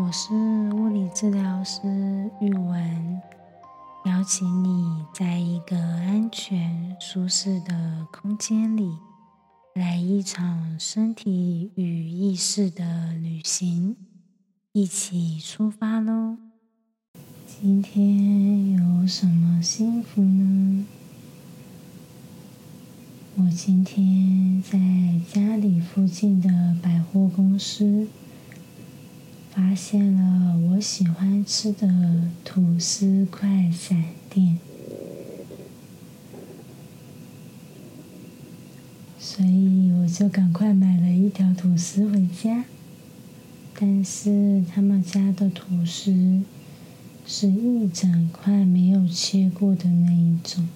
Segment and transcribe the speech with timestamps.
[0.00, 1.80] 我是物理治疗师
[2.40, 3.20] 玉文，
[4.04, 8.92] 邀请你在一个安全、舒适的空间里，
[9.74, 13.96] 来一场身体与意识的旅行，
[14.70, 16.36] 一起出发喽！
[17.44, 20.86] 今天有什么幸福呢？
[23.34, 24.78] 我今天在
[25.28, 28.06] 家里附近的百货公司。
[29.58, 31.88] 发现了我喜欢吃的
[32.44, 34.56] 吐司快闪店，
[39.18, 42.66] 所以我就赶快买了一条吐司回家。
[43.74, 46.42] 但是他们家的吐司
[47.26, 50.68] 是一整块没有切过的那一种，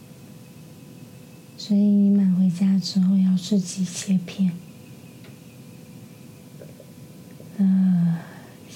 [1.57, 4.51] 所以买回家之后要自己切片。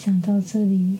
[0.06, 0.98] 想到这里，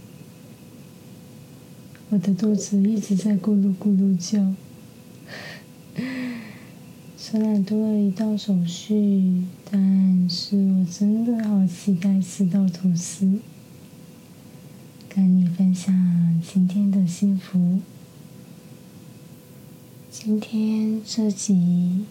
[2.11, 4.53] 我的肚子一直在咕噜咕噜叫。
[7.17, 13.39] 虽然多了一道手续，但是我真的好期待吃到吐司，
[15.09, 17.79] 跟你分享今天的幸福。
[20.11, 22.07] 今天这集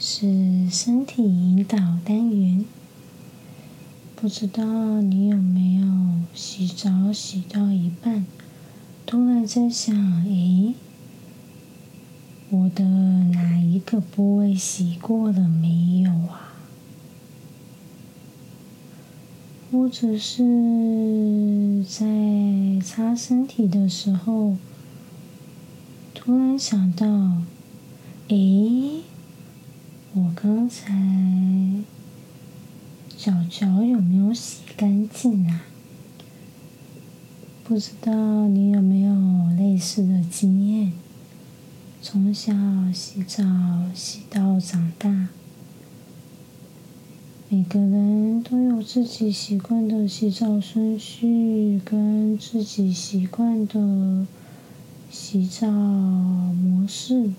[0.00, 2.64] 是身体引导单元。
[4.22, 4.62] 不知道
[5.00, 5.84] 你有没有
[6.32, 8.24] 洗澡洗到一半，
[9.04, 10.74] 突然在想：诶，
[12.48, 16.54] 我的哪一个部位洗过了没有啊？
[19.72, 22.06] 或者是在
[22.80, 24.56] 擦身体的时候，
[26.14, 27.42] 突然想到：
[28.28, 29.00] 诶，
[30.14, 30.92] 我刚才。
[33.24, 35.62] 脚脚有没有洗干净啊？
[37.62, 39.14] 不知道你有没有
[39.56, 40.92] 类似的经验？
[42.00, 42.52] 从小
[42.92, 43.44] 洗澡
[43.94, 45.28] 洗到长大，
[47.48, 54.26] 每个人都有自己习惯的洗澡顺序，跟自己习惯的
[55.08, 57.30] 洗澡模式。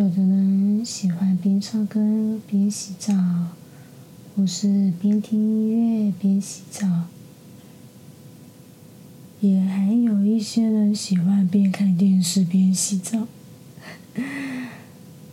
[0.00, 2.00] 有的人喜欢边唱歌
[2.48, 3.12] 边洗澡，
[4.34, 7.02] 或是边听音乐边洗澡，
[9.40, 13.26] 也还有一些人喜欢边看电视边洗澡，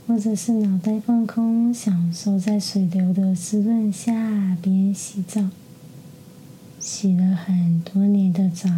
[0.06, 5.50] 或者是脑袋放空，享受在水流的滋润下边洗澡，
[6.78, 8.70] 洗了很多年的澡。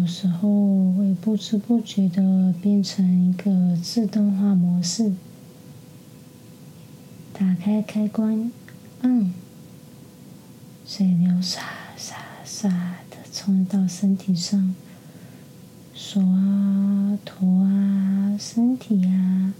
[0.00, 5.12] 有时候会不知不觉的变成一个自动化模式，
[7.32, 8.50] 打开开关，
[9.00, 9.32] 嗯，
[10.86, 11.58] 水流唰
[11.98, 12.12] 唰
[12.46, 12.68] 唰
[13.10, 14.74] 的冲到身体上，
[15.94, 19.52] 手啊、头啊、身体啊，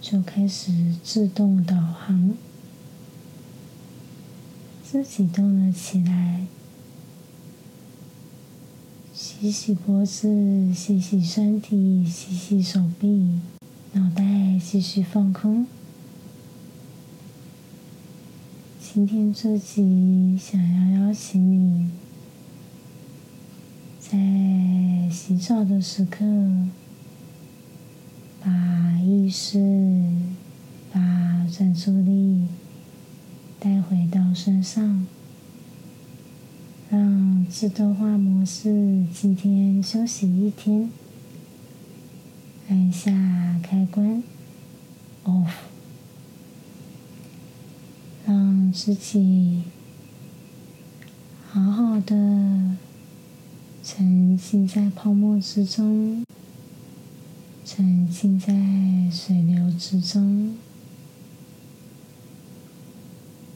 [0.00, 2.34] 就开始自动导航，
[4.82, 6.46] 自己动了起来。
[9.40, 13.40] 洗洗脖子，洗洗身体，洗洗手臂，
[13.94, 14.22] 脑袋
[14.62, 15.66] 继续放空。
[18.78, 21.88] 今天这集想要邀请你，
[23.98, 26.22] 在洗澡的时刻，
[28.44, 29.58] 把意识、
[30.92, 32.46] 把专注力
[33.58, 35.06] 带回到身上。
[36.90, 40.90] 让自动化模式今天休息一天，
[42.68, 43.12] 按下
[43.62, 44.20] 开关
[45.24, 45.52] ，off，
[48.26, 49.62] 让自己
[51.48, 52.76] 好好的
[53.84, 56.24] 沉浸在泡沫之中，
[57.64, 58.52] 沉浸在
[59.16, 60.56] 水流之中，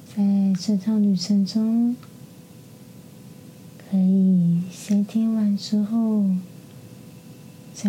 [0.07, 0.23] 在
[0.57, 1.97] 这趟旅程中。
[3.95, 6.25] 可以先听完之后，
[7.73, 7.89] 再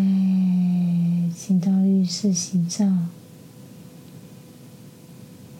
[1.36, 2.86] 进到浴室洗澡，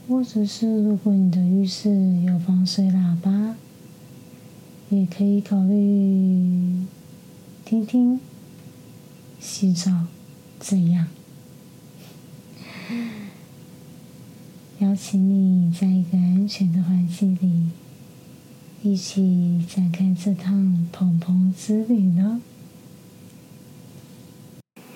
[0.08, 1.90] 或者是如果你的浴室
[2.22, 3.56] 有防水喇叭，
[4.92, 6.86] 也可以考虑
[7.66, 8.20] 听听
[9.40, 10.06] 洗澡
[10.60, 11.08] 怎样。
[14.78, 17.72] 邀请你在一个安全的环境里。
[18.88, 22.40] 一起展开这趟蓬蓬之旅呢？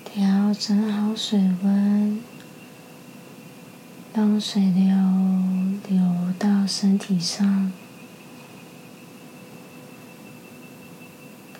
[0.04, 2.20] 调整好水温
[4.14, 4.86] 让水流
[5.88, 7.72] 流到身体上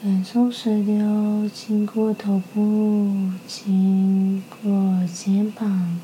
[0.01, 5.99] 感受水流经过头部经过肩膀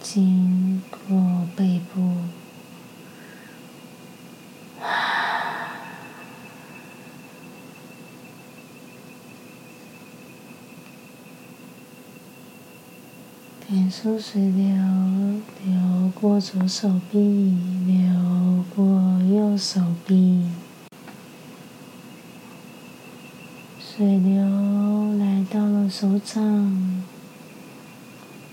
[0.00, 2.16] 经过背部。
[13.74, 14.76] 感受水流
[15.66, 18.84] 流过左手臂，流过
[19.28, 20.46] 右手臂。
[23.80, 27.02] 水流来到了手掌，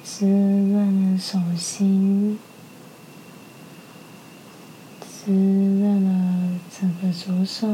[0.04, 2.40] 滋润了手心，
[5.02, 7.68] 滋润了整个左手，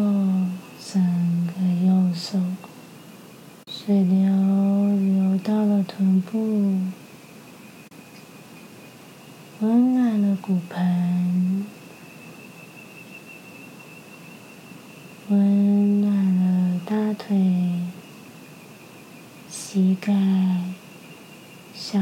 [0.92, 2.38] 整个右手。
[3.70, 4.28] 水流
[4.98, 6.78] 流到了臀部，
[9.59, 11.65] 温暖了骨盆，
[15.30, 17.71] 温暖了大腿。
[19.50, 20.13] 膝盖、
[21.74, 21.98] 小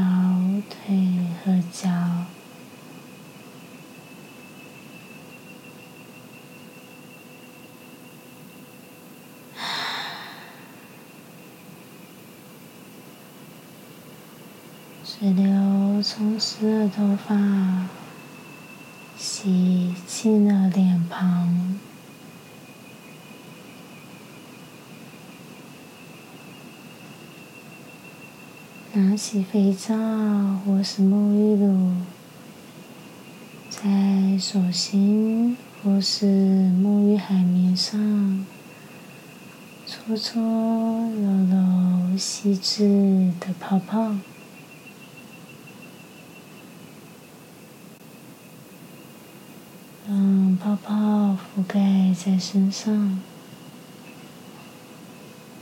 [0.68, 0.98] 腿
[1.44, 1.88] 和脚，
[15.04, 15.32] 水
[15.96, 17.88] 我冲湿了头发，
[19.16, 21.78] 洗净了脸庞。
[28.92, 29.96] 拿起肥皂
[30.66, 31.92] 或是沐浴露，
[33.70, 38.44] 在手心或是沐浴海绵上
[39.86, 44.14] 搓搓揉揉细致的泡泡，
[50.56, 53.20] 泡泡覆盖在身上，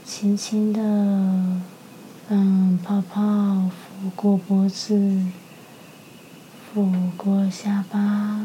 [0.05, 1.61] 轻轻的。
[2.27, 5.21] 让泡泡拂过脖子，
[6.73, 8.41] 拂过下巴，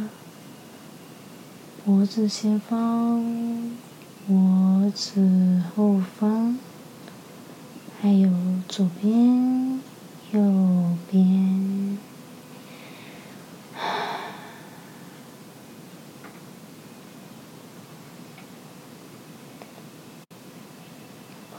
[1.83, 3.25] 脖子前方，
[4.27, 6.59] 脖子后方，
[8.03, 8.29] 还有
[8.69, 9.81] 左边、
[10.33, 11.99] 右边。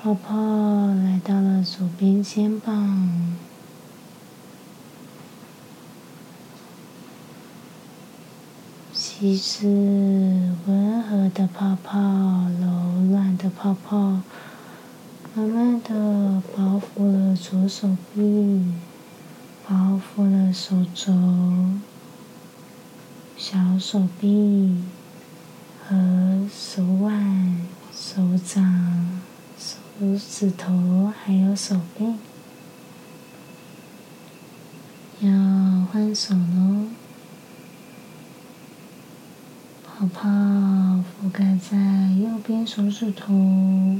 [0.03, 0.35] 泡泡
[0.87, 1.39] 来到
[2.01, 3.37] 了左边肩膀，
[8.91, 9.67] 细致
[10.65, 11.99] 温和的泡泡，
[12.59, 12.67] 柔
[13.11, 14.19] 软的泡泡，
[15.35, 18.73] 慢慢的包覆了左手臂，
[19.67, 21.13] 包覆了手肘、
[23.37, 24.75] 小手臂
[25.87, 27.61] 和手腕、
[27.93, 29.21] 手掌。
[30.01, 32.15] 手指头还有手背，
[35.19, 35.31] 要
[35.91, 36.87] 换手喽。
[39.85, 41.77] 泡泡覆盖在
[42.19, 43.99] 右边手指头、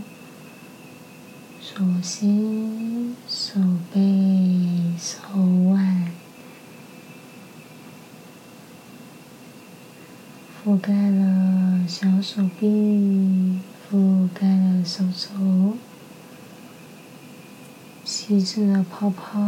[1.61, 3.59] 手心、手
[3.93, 5.19] 背、手
[5.69, 6.07] 腕，
[10.65, 15.77] 覆盖了小手臂，覆盖了手肘。
[18.31, 19.41] 细致的泡泡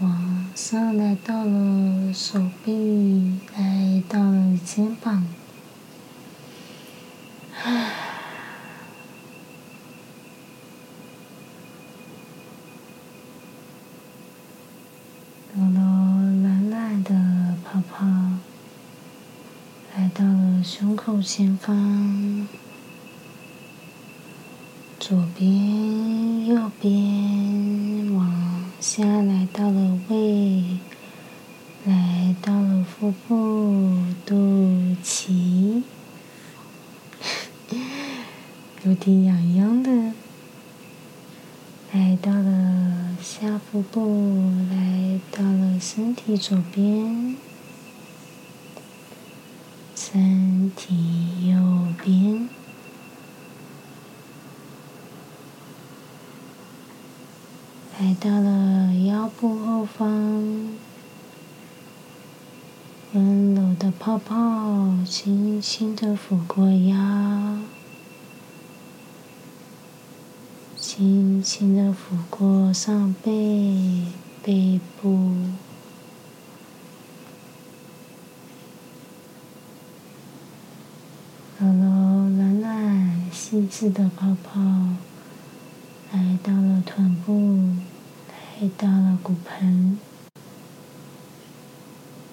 [0.00, 5.26] 往上来到了手臂，来到了肩膀，
[15.56, 15.80] 柔柔
[16.44, 18.06] 懒懒的泡泡
[19.96, 22.46] 来到了胸口前方，
[25.00, 27.51] 左边、右边。
[28.82, 30.64] 下来到了胃，
[31.84, 33.96] 来到了腹部、
[34.26, 34.34] 肚
[35.04, 35.84] 脐，
[38.82, 40.12] 有点痒痒的。
[41.92, 47.36] 来到了下腹部，来到了身体左边，
[49.94, 52.31] 身体右边。
[58.02, 60.76] 来到了腰部后方，
[63.12, 67.58] 温柔的泡泡轻轻的抚过腰，
[70.76, 74.06] 轻轻的抚过上背、
[74.42, 75.36] 背部，
[81.60, 84.60] 柔柔软软、细致的泡泡，
[86.10, 87.70] 来到了臀部，
[88.62, 89.98] 来到了骨盆，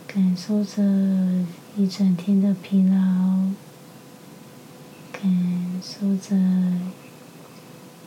[0.05, 0.83] 感受着
[1.75, 2.95] 一整天的疲劳，
[5.11, 6.37] 感受着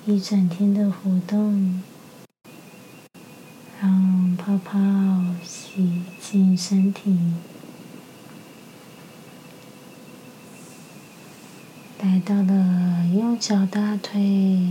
[0.07, 1.83] 一整天的活动，
[3.81, 4.79] 让泡泡
[5.43, 7.19] 洗净身体。
[12.00, 14.69] 来到了右脚大腿，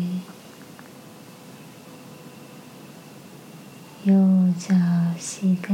[4.03, 4.75] 右脚
[5.19, 5.73] 膝盖，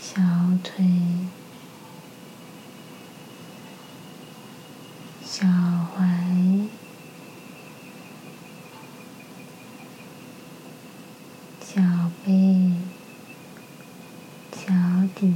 [0.00, 0.20] 小
[0.62, 0.84] 腿，
[5.24, 5.46] 脚
[5.96, 6.68] 踝，
[11.60, 11.82] 脚
[12.24, 12.72] 背，
[14.52, 14.72] 脚
[15.14, 15.34] 底。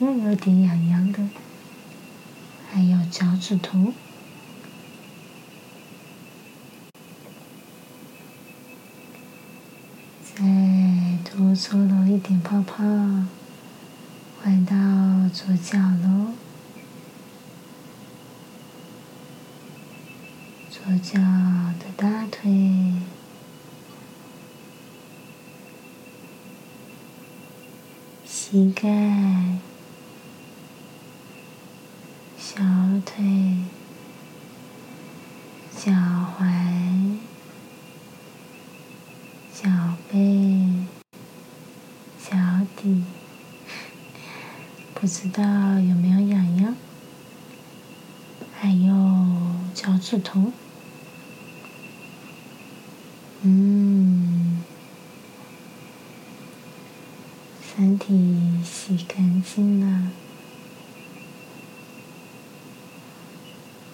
[0.00, 1.28] 又有点痒痒的，
[2.70, 3.92] 还有脚趾头，
[10.22, 10.44] 再
[11.58, 12.84] 搓了一点泡泡，
[14.40, 14.76] 回到
[15.34, 16.34] 左脚喽，
[20.70, 21.18] 左脚
[21.80, 22.92] 的大腿，
[28.24, 29.58] 膝盖。
[32.38, 32.62] 小
[33.04, 33.56] 腿、
[35.76, 37.18] 脚踝、
[39.52, 39.68] 脚
[40.10, 40.86] 背、
[42.18, 42.36] 脚
[42.76, 43.04] 底，
[45.00, 45.44] 不知道
[45.78, 46.74] 有没有痒痒？
[48.60, 48.92] 还有
[49.72, 50.50] 脚趾头，
[53.42, 54.60] 嗯，
[57.62, 60.10] 身体洗干净了。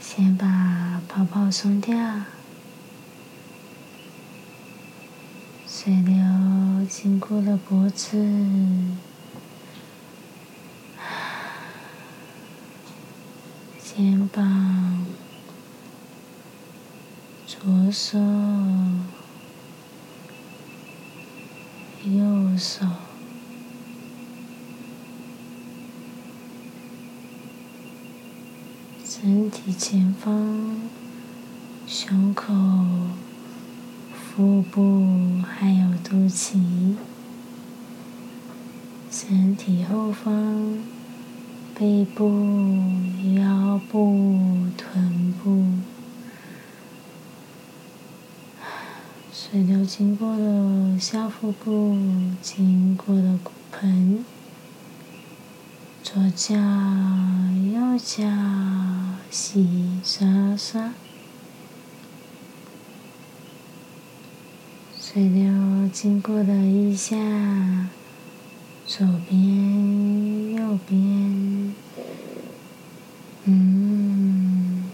[0.00, 2.22] 先把泡泡松掉，
[5.68, 8.16] 水流经过了脖子、
[13.82, 15.06] 肩膀、
[17.46, 18.18] 左手、
[22.02, 22.84] 右手。
[29.04, 30.80] 身体前方、
[31.86, 32.52] 胸口、
[34.12, 36.96] 腹部还有肚脐，
[39.08, 40.78] 身体后方、
[41.78, 42.28] 背部、
[43.36, 45.64] 腰部、臀部，
[49.32, 51.96] 水流经过了下腹部，
[52.40, 54.24] 经过了骨盆，
[56.02, 58.24] 左脚、右脚。
[59.30, 59.66] 洗
[60.04, 60.92] 刷刷，
[64.96, 67.16] 水流经过了一下，
[68.86, 71.74] 左边、右边，
[73.42, 74.84] 嗯，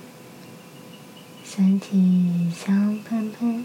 [1.44, 3.64] 身体香喷喷。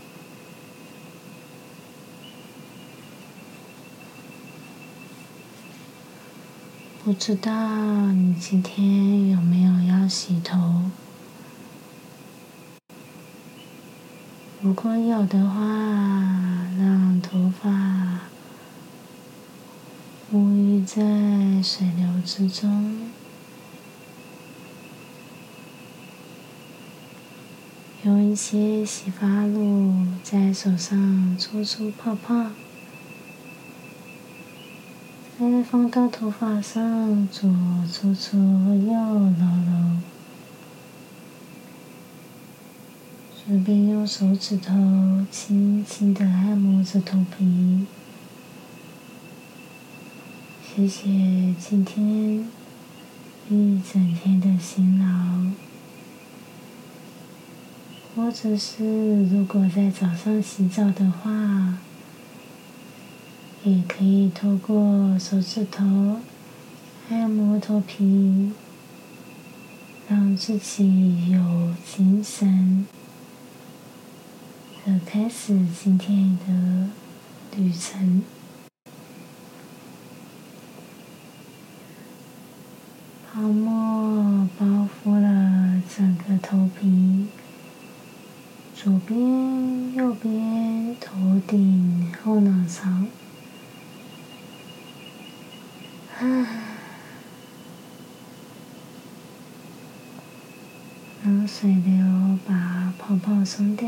[7.03, 10.89] 不知道你今天有没有要洗头？
[14.62, 15.62] 如果有的话，
[16.79, 18.22] 让头发
[20.34, 23.12] 沐浴在水流之中，
[28.03, 32.48] 用一些洗发露在手上搓搓泡泡。
[35.39, 37.50] 再放到头发上，左
[37.89, 40.01] 搓搓，右揉揉，
[43.38, 47.86] 顺便用手指头轻轻的按摩着头皮。
[50.62, 52.50] 谢谢今天
[53.50, 55.64] 一整天的辛劳，
[58.15, 61.77] 或者是如果在早上洗澡的话。
[63.63, 66.17] 也可以透过手指头
[67.10, 68.51] 按摩头皮，
[70.07, 72.86] 让自己有精神
[74.86, 76.89] 的开始今天的
[77.57, 78.22] 旅程。
[83.34, 87.25] 泡沫包覆了整个头皮，
[88.75, 92.83] 左边、右边、头顶、后脑勺。
[101.24, 102.93] 让水流把
[103.46, 103.88] 泡泡冲掉，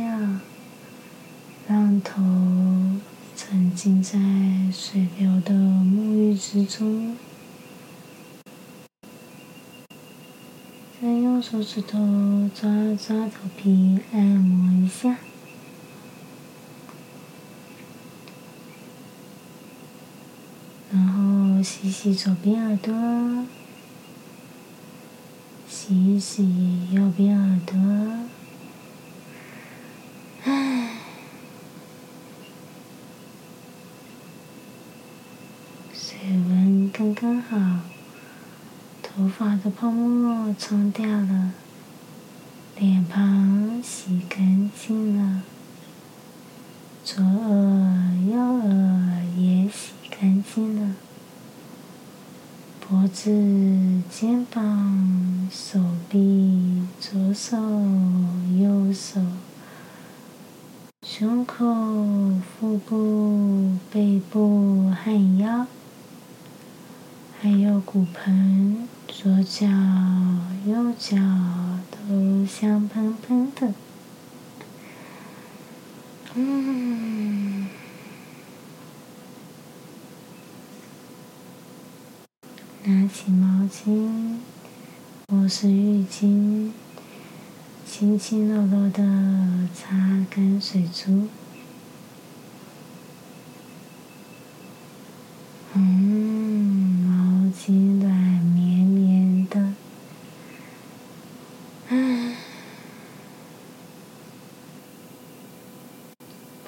[1.68, 2.22] 让头
[3.36, 4.20] 沉浸在
[4.72, 7.18] 水流的沐浴之中。
[11.02, 15.18] 再用手指头抓抓头皮，按摩一下。
[20.92, 22.94] 然后洗洗左边耳朵，
[25.68, 27.76] 洗一洗右边耳朵。
[36.10, 37.58] 水温刚刚好，
[39.04, 41.52] 头发的泡沫冲掉了，
[42.78, 45.42] 脸庞洗干净了，
[47.04, 49.92] 左耳、右耳也洗。
[50.10, 50.96] 干净了，
[52.80, 57.58] 脖子、肩膀、手臂、左手、
[58.58, 59.20] 右手、
[61.06, 61.66] 胸口、
[62.42, 65.68] 腹部、背部和腰，
[67.40, 69.68] 还有骨盆，左脚、
[70.66, 71.16] 右脚
[71.92, 73.74] 都香喷喷的。
[76.34, 77.68] 嗯。
[82.84, 84.38] 拿起毛巾
[85.28, 86.72] 或是浴巾，
[87.86, 91.28] 轻轻柔柔的擦干水珠。
[95.74, 99.74] 嗯，毛巾软绵绵的。
[101.90, 102.36] 唉，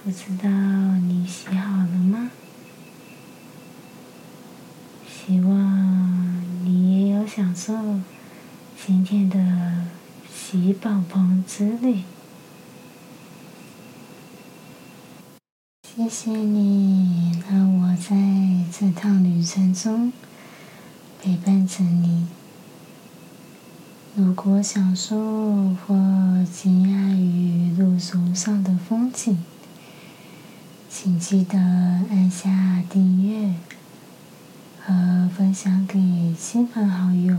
[0.01, 2.31] 不知道你洗好了吗？
[5.05, 7.99] 希望你也有享受
[8.77, 9.88] 今天的
[10.34, 12.03] 洗宝宝之旅。
[15.84, 18.15] 谢谢你让我在
[18.71, 20.13] 这趟旅程中
[21.21, 22.25] 陪伴着你。
[24.41, 25.17] 如果享受
[25.86, 25.93] 或
[26.49, 29.38] 惊讶于路途上的风景，
[30.89, 33.54] 请记得按下订阅。
[34.80, 37.36] 和分享给亲朋好友，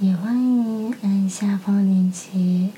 [0.00, 2.70] 也欢迎按下方链接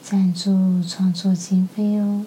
[0.00, 2.24] 赞助创作经费哦。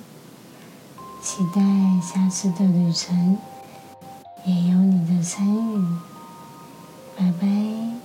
[1.22, 1.62] 期待
[2.02, 3.38] 下次的旅程
[4.46, 5.86] 也有你的参与，
[7.18, 8.03] 拜拜。